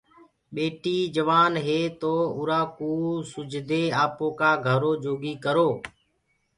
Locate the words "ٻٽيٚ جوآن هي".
0.55-1.79